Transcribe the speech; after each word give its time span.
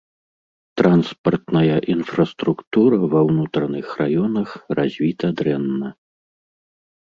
Транспартная 0.79 1.75
інфраструктура 1.95 2.95
ва 3.11 3.21
ўнутраных 3.29 3.85
раёнах 4.01 4.49
развіта 4.81 5.25
дрэнна. 5.43 5.93